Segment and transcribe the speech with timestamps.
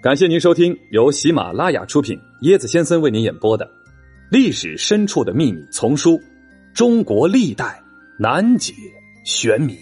[0.00, 3.66] 感谢您收听由喜马拉雅出品、椰子先生为您演播的
[4.30, 6.12] 《历史深处的秘密》丛书
[6.72, 7.82] 《中国历代
[8.16, 8.72] 难解
[9.24, 9.72] 玄谜》，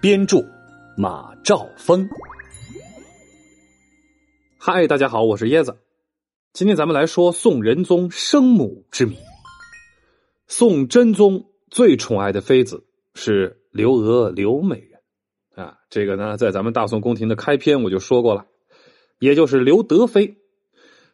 [0.00, 0.38] 编著
[0.96, 2.08] 马兆峰。
[4.56, 5.76] 嗨，大家好，我是椰子。
[6.52, 9.16] 今天咱们来说宋仁宗生母之谜。
[10.46, 18.46] 宋真宗最宠爱的妃子是刘娥刘美人啊，这个呢，在咱们大宋宫廷的开篇我就说过了。
[19.18, 20.36] 也就是刘德妃，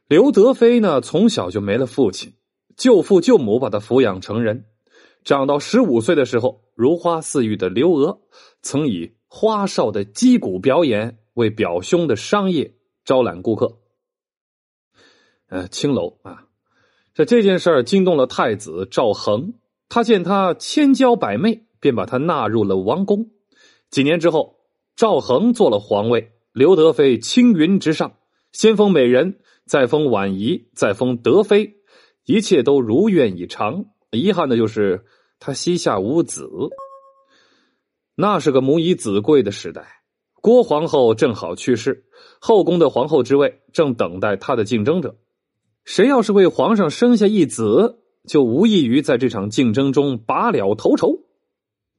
[0.09, 2.35] 刘德妃呢，从小就没了父亲，
[2.77, 4.67] 舅父舅母把她抚养成人。
[5.25, 8.23] 长到十五岁的时候，如花似玉的刘娥
[8.61, 12.75] 曾以花哨的击鼓表演为表兄的商业
[13.05, 13.79] 招揽顾客。
[15.49, 16.47] 呃，青楼啊，
[17.15, 19.55] 这这件事儿惊动了太子赵恒，
[19.89, 23.31] 他见他千娇百媚，便把他纳入了王宫。
[23.91, 24.57] 几年之后，
[24.97, 26.33] 赵恒做了皇位。
[26.53, 28.19] 刘德妃青云直上，
[28.53, 31.77] 先封美人，再封婉仪，再封德妃，
[32.27, 33.87] 一切都如愿以偿。
[34.11, 35.07] 遗憾的就是
[35.41, 36.51] 她膝下无子。
[38.15, 40.03] 那是个母以子贵的时代，
[40.43, 42.05] 郭皇后正好去世，
[42.39, 45.17] 后宫的皇后之位正等待她的竞争者。
[45.87, 51.25] 谁要是为皇上生下一子，就无异于在这场竞争中拔了头筹。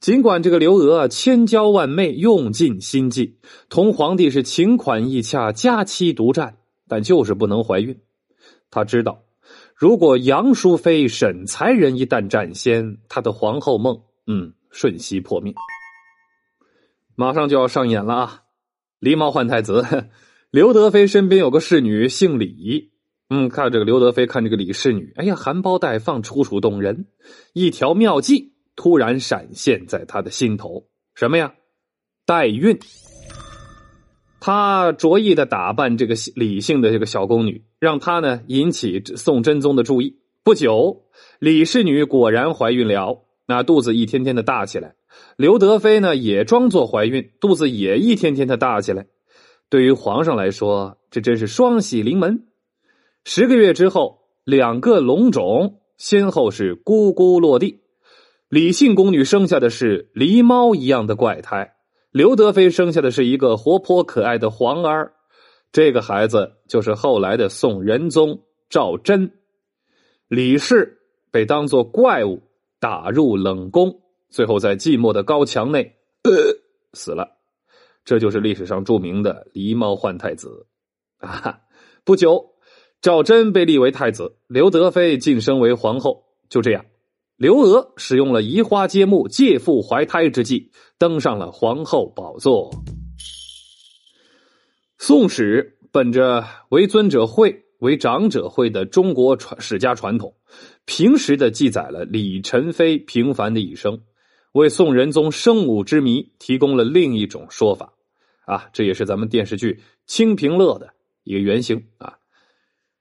[0.03, 3.37] 尽管这个刘娥千娇万媚，用尽心计，
[3.69, 6.57] 同皇帝是情款意洽，佳期独占，
[6.89, 7.97] 但就是不能怀孕。
[8.69, 9.23] 他知道，
[9.73, 15.53] 如果杨淑妃、沈才人一旦占先，他的皇后梦，嗯，瞬息破灭。
[17.15, 18.41] 马上就要上演了啊！
[18.99, 19.85] 狸猫换太子，
[20.51, 22.91] 刘德妃身边有个侍女，姓李。
[23.29, 27.07] 嗯，看这个刘德妃，看这个李侍女，哎呀，含苞待放，楚楚动人，
[27.53, 28.51] 一条妙计。
[28.75, 31.53] 突然闪现在他的心头，什么呀？
[32.25, 32.79] 代孕。
[34.39, 40.19] 他着意的打扮这个李姓的这个小宫女，让她呢引起宋真宗的注意。
[40.43, 41.03] 不久，
[41.39, 44.95] 李氏女果然怀孕了，那肚子一天天的大起来。
[45.37, 49.07] 刘德妃呢也装作怀孕，肚子也一天天的大起来。
[49.69, 52.47] 对于皇上来说，这真是双喜临门。
[53.23, 57.82] 十个月之后，两个龙种先后是咕咕落地。
[58.53, 61.73] 李姓宫女生下的是狸猫一样的怪胎，
[62.11, 65.13] 刘德妃生下的是一个活泼可爱的皇儿，
[65.71, 69.31] 这个孩子就是后来的宋仁宗赵祯。
[70.27, 70.99] 李氏
[71.31, 72.43] 被当作怪物
[72.79, 75.95] 打入冷宫，最后在寂寞的高墙内
[76.93, 77.27] 死了。
[78.05, 80.67] 这就是历史上著名的狸猫换太子
[81.17, 81.57] 啊！
[82.05, 82.51] 不久，
[83.01, 86.25] 赵祯被立为太子，刘德妃晋升为皇后。
[86.49, 86.85] 就这样。
[87.43, 92.71] 刘娥使用了移花接木、借腹怀胎之计，登上了皇后宝座。
[94.97, 100.33] 《宋史》本着为尊者讳、为长者讳的中国传史家传统，
[100.85, 103.99] 平实的记载了李宸妃平凡的一生，
[104.53, 107.93] 为宋仁宗生母之谜提供了另一种说法。
[108.45, 109.73] 啊，这也是咱们电视剧
[110.05, 110.93] 《清平乐》的
[111.25, 112.13] 一个原型啊。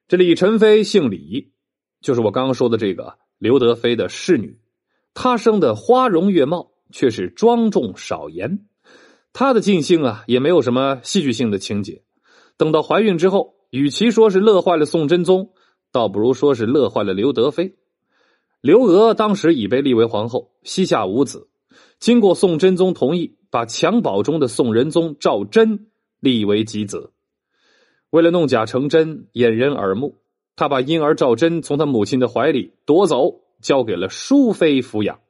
[0.08, 1.52] 这李宸妃姓李，
[2.00, 3.21] 就是我刚刚说的这个。
[3.42, 4.56] 刘德妃的侍女，
[5.14, 8.68] 她生的花容月貌，却是庄重少言。
[9.32, 12.04] 她的尽兴啊，也没有什么戏剧性的情节。
[12.56, 15.50] 等到怀孕之后，与其说是乐坏了宋真宗，
[15.90, 17.74] 倒不如说是乐坏了刘德妃。
[18.60, 21.48] 刘娥当时已被立为皇后，膝下无子。
[21.98, 25.88] 经过宋真宗同意，把襁褓中的宋仁宗赵祯
[26.20, 27.10] 立为吉子。
[28.10, 30.21] 为了弄假成真，掩人耳目。
[30.54, 35.20] 他把婴儿赵祯从他母亲的怀里夺走，交给了淑妃抚养。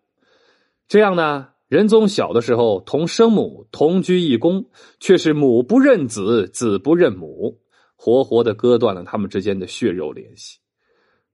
[0.89, 4.67] 这样呢，仁宗小的时候同生母同居一宫，
[5.01, 7.61] 却是母不认子，子不认母，
[7.97, 10.59] 活活的割断了他们之间的血肉联系。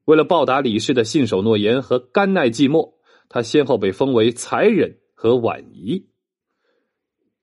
[0.04, 2.94] 为了报答李氏的信守诺言和甘耐寂寞，
[3.28, 6.06] 他先后被封为才人和婉仪。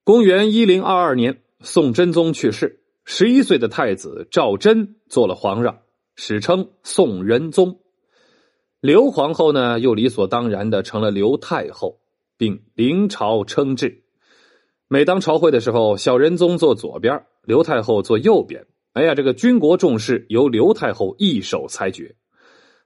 [0.03, 5.79] 公元一零二二年，宋真宗去世，十一岁的太子赵祯做了皇上。
[6.17, 7.82] 史称宋仁宗，
[8.79, 12.00] 刘皇后呢又理所当然的成了刘太后，
[12.38, 14.03] 并临朝称制。
[14.88, 18.66] 每当朝会的时候，小仁宗坐左边，刘太后坐右边。
[18.94, 22.16] 哎呀，这个军国重事由刘太后一手裁决。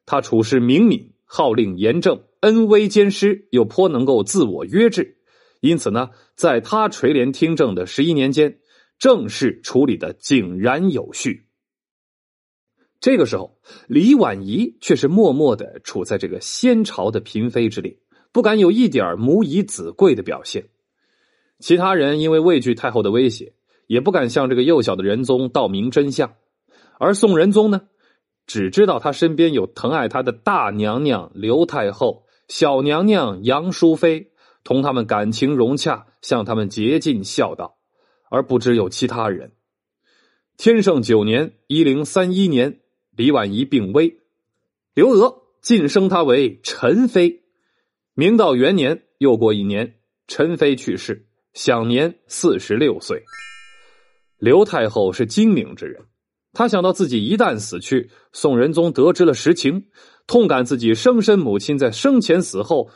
[0.07, 5.17] 他处事明敏，号令严正，恩威兼施，又颇能够自我约制。
[5.61, 8.57] 因此呢，在他垂帘听政的十一年间，
[8.97, 11.45] 政事处理的井然有序。
[12.99, 13.57] 这个时候，
[13.87, 17.97] 李婉仪却是默默的处在这个先朝的嫔妃之列，
[18.31, 20.67] 不敢有一点母以子贵的表现。
[21.59, 23.53] 其他人因为畏惧太后的威胁，
[23.87, 26.33] 也不敢向这个幼小的仁宗道明真相。
[26.97, 27.83] 而宋仁宗呢，
[28.45, 34.31] 只知道他身边有疼爱他的大娘娘刘太后、小娘娘杨淑妃，
[34.65, 37.77] 同他们感情融洽，向他们竭尽孝道，
[38.29, 39.53] 而不知有其他人。
[40.57, 42.81] 天圣九年（一零三一年），
[43.19, 44.21] 李婉仪病危，
[44.93, 47.43] 刘娥晋升她为陈妃。
[48.13, 53.25] 明道元年，又过一年，陈妃去世，享年四十六岁。
[54.37, 56.05] 刘太后是精明之人，
[56.53, 59.87] 她想到自己一旦死去，宋仁宗得知了实情，
[60.25, 62.89] 痛感自己生身母亲在生前死后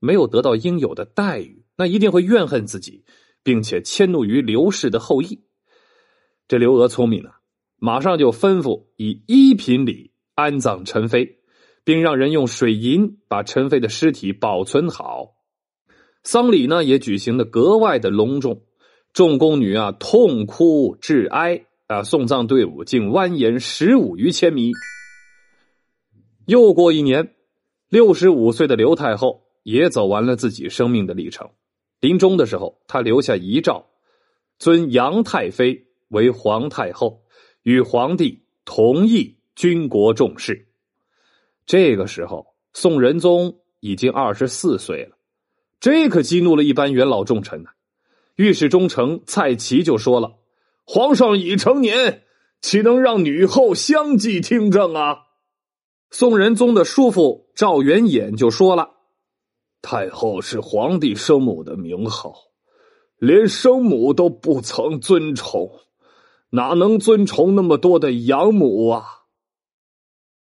[0.00, 3.04] 没有得到应有的待遇，那一定会怨恨自己，
[3.44, 5.44] 并且迁怒于刘氏的后裔。
[6.48, 7.37] 这刘娥聪明啊，
[7.80, 11.38] 马上就吩咐以一品礼安葬陈妃，
[11.84, 15.36] 并让人用水银把陈妃的尸体保存好。
[16.24, 18.62] 丧礼呢也举行的格外的隆重，
[19.12, 24.72] 众宫女啊痛哭致哀啊，送葬队伍竟蜿蜒十五余千米。
[26.46, 27.34] 又过一年，
[27.88, 31.48] 六十五岁的刘太后也走完了自己生命的历程。
[32.00, 33.86] 临终的时候，她留下遗诏，
[34.58, 35.84] 尊杨太妃。
[36.10, 37.20] 为皇太后，
[37.68, 40.68] 与皇帝同意军国重事。
[41.66, 45.18] 这个时候，宋仁宗已经二十四岁了，
[45.78, 47.68] 这可激怒了一般元老重臣呢。
[48.36, 50.38] 御史中丞蔡奇就说了
[50.86, 52.22] ：“皇上已成年，
[52.62, 55.18] 岂能让女后相继听政啊？”
[56.10, 58.92] 宋仁宗的叔父赵元衍就说了
[59.82, 62.32] ：“太后是皇帝生母的名号，
[63.18, 65.70] 连生母都不曾尊崇。”
[66.50, 69.04] 哪能尊崇那么多的养母啊？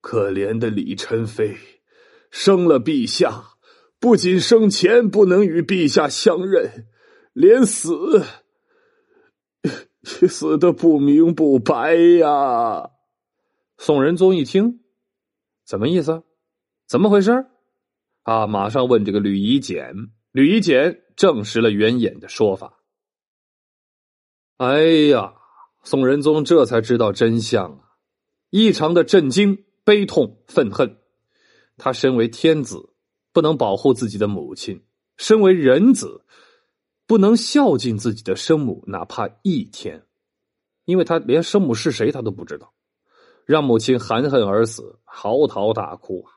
[0.00, 1.56] 可怜的李宸妃，
[2.30, 3.56] 生了陛下，
[3.98, 6.86] 不仅生前不能与陛下相认，
[7.32, 8.24] 连死
[10.28, 12.90] 死的不明不白呀！
[13.78, 14.80] 宋仁宗一听，
[15.64, 16.22] 怎么意思？
[16.86, 17.46] 怎么回事？
[18.22, 18.46] 啊！
[18.46, 19.92] 马上问这个吕夷简，
[20.30, 22.78] 吕夷简证实了袁衍的说法。
[24.58, 25.34] 哎呀！
[25.86, 27.94] 宋仁宗这才知道真相啊，
[28.50, 30.98] 异常的震惊、悲痛、愤恨。
[31.76, 32.90] 他身为天子，
[33.32, 34.80] 不能保护自己的母亲；
[35.16, 36.24] 身为人子，
[37.06, 40.02] 不能孝敬自己的生母，哪怕一天，
[40.86, 42.72] 因为他连生母是谁他都不知道。
[43.44, 46.32] 让母亲含恨而死，嚎啕大哭啊！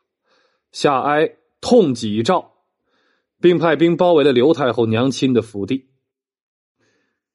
[0.72, 2.54] 夏哀痛几诏，
[3.42, 5.90] 并派兵包围了刘太后娘亲的府邸。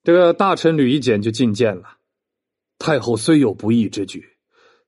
[0.05, 1.99] 这个大臣吕夷简就进谏了。
[2.84, 4.36] 太后虽有不义之举，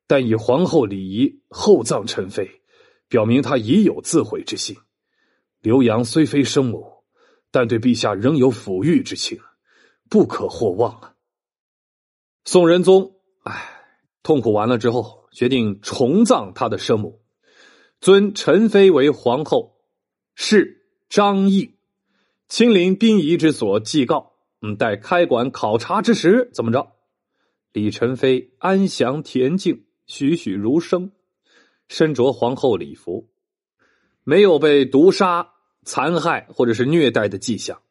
[0.06, 2.60] 但以皇后礼仪厚葬陈妃，
[3.08, 4.76] 表明她已有自毁之心。
[5.62, 6.93] 刘阳虽非生母，
[7.50, 9.38] 但对陛下仍有抚育之情，
[10.10, 11.14] 不可或忘啊！
[12.44, 13.14] 宋仁宗，
[13.44, 13.66] 唉，
[14.22, 17.22] 痛苦完了之后，决定重葬他的生母，
[18.02, 19.78] 尊陈妃为皇后，
[20.34, 21.78] 谥张毅，
[22.46, 24.34] 亲临殡仪之所祭告。
[24.60, 26.93] 嗯，待开馆考察之时，怎么着？
[27.76, 31.12] 李宸妃安详恬静，栩栩如生，
[31.88, 33.28] 身着皇后礼服，
[34.25, 35.46] 没有被毒杀、
[35.82, 37.82] 残害或者是虐待的迹象。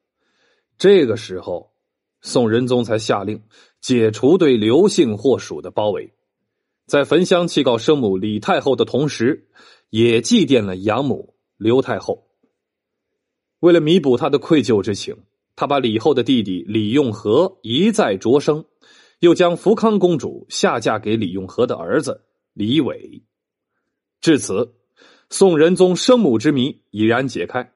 [0.80, 1.72] 这个时候，
[2.20, 3.44] 宋仁宗才下令
[3.80, 6.16] 解除对刘姓祸属的包围，
[6.88, 9.50] 在焚香祭告生母李太后的同时，
[9.92, 12.26] 也祭奠了养母刘太后。
[13.60, 15.16] 为了弥补他的愧疚之情，
[15.56, 18.66] 他把李后的弟弟李用和一再擢升。
[19.20, 23.24] 又将福康公主下嫁给李永和的儿子李伟。
[24.22, 24.76] 至此，
[25.30, 27.72] 宋仁宗生母之谜已然解开。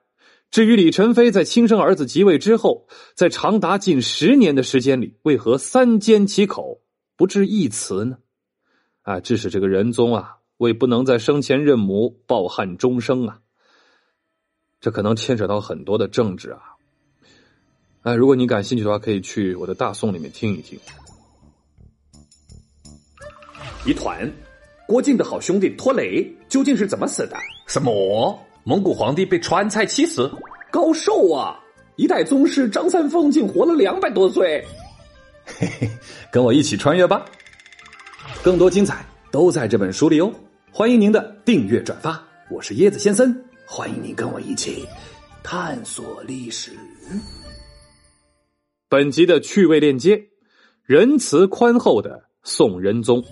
[0.51, 6.81] 至于李宸妃在亲生儿子即位之后，在长达近十年的时间里，为何三缄其口，
[7.15, 8.17] 不置一词呢？
[9.03, 13.41] 啊，致使这个仁宗啊，为不能在生前认母，抱憾终生啊。
[14.81, 16.62] 这可能牵扯到很多的政治啊。
[18.01, 20.79] 哎，如果你感兴趣的话，可以去我的大宋里面听一听。
[23.86, 24.29] 一团，
[24.86, 27.38] 郭靖的好兄弟拖雷究竟是怎么死的？
[27.65, 28.38] 什么？
[28.65, 30.29] 蒙古皇帝被川菜气死？
[30.69, 31.57] 高寿啊！
[31.95, 34.63] 一代宗师张三丰竟活了两百多岁。
[35.45, 35.89] 嘿嘿，
[36.29, 37.24] 跟我一起穿越吧！
[38.43, 40.29] 更多精彩都在这本书里哦！
[40.71, 42.21] 欢迎您的订阅转发。
[42.51, 43.33] 我是椰子先生，
[43.65, 44.86] 欢迎您跟我一起
[45.41, 46.71] 探索历史。
[48.89, 50.21] 本集的趣味链接：
[50.83, 53.24] 仁慈宽厚的宋仁宗。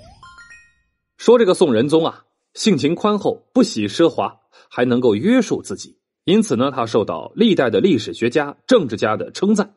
[1.18, 9.76] 说这个宋仁宗啊，性情宽厚，不喜奢华，还能够约束自己，因此呢，他受到历代的历史学家、政治家的称赞。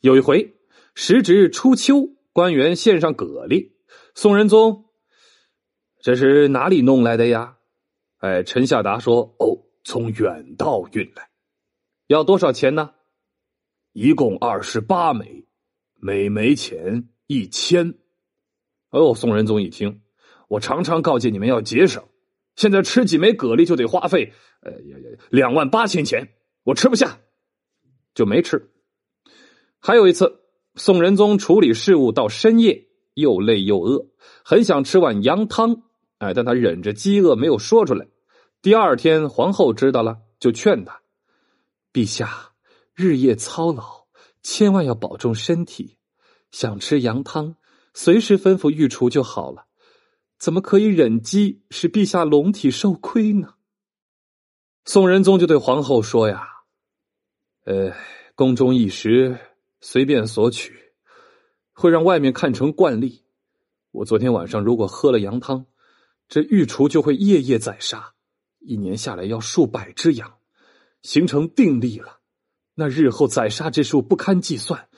[0.00, 0.54] 有一回，
[0.94, 3.70] 时值初秋，官员献上蛤蜊。
[4.14, 4.84] 宋仁宗，
[6.02, 7.56] 这是哪里弄来的呀？
[8.18, 11.28] 哎，陈孝达说：“哦，从远道运来。
[12.06, 12.90] 要多少钱呢？
[13.92, 15.46] 一共二十八枚，
[15.94, 17.94] 每枚钱一千。”
[18.90, 20.00] 哦，宋仁宗一听，
[20.54, 22.04] 我常常告诫你们要节省，
[22.54, 24.32] 现在吃几枚蛤蜊就得花费
[24.62, 24.72] 呃
[25.30, 26.28] 两万八千钱，
[26.62, 27.18] 我吃不下，
[28.14, 28.70] 就没吃。
[29.80, 30.42] 还有一次，
[30.76, 34.06] 宋仁宗处理事务到深夜，又累又饿，
[34.44, 35.82] 很想吃碗羊汤，
[36.18, 38.06] 哎，但他忍着饥饿没有说出来。
[38.62, 41.00] 第二天，皇后知道了，就劝他
[41.92, 42.52] ：“陛下
[42.94, 44.06] 日夜操劳，
[44.40, 45.98] 千万要保重身体，
[46.52, 47.56] 想吃羊汤。”
[47.96, 49.66] 随时吩咐御厨就好了，
[50.38, 53.54] 怎么可以忍饥使陛下龙体受亏呢？
[54.84, 56.46] 宋仁宗就对皇后说：“呀，
[57.64, 57.94] 呃，
[58.34, 59.38] 宫中一时
[59.80, 60.92] 随便索取，
[61.72, 63.24] 会让外面看成惯例。
[63.90, 65.64] 我昨天晚上如果喝了羊汤，
[66.28, 68.12] 这御厨就会夜夜宰杀，
[68.58, 70.38] 一年下来要数百只羊，
[71.02, 72.20] 形成定例了。
[72.74, 74.88] 那日后宰杀之数不堪计算。”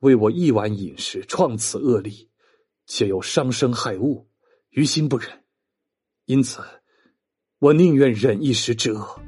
[0.00, 2.28] 为我一碗饮食创此恶例，
[2.84, 4.28] 且又伤生害物，
[4.74, 5.28] 于心不忍。
[6.26, 6.62] 因此，
[7.58, 9.20] 我宁愿忍一时之恶。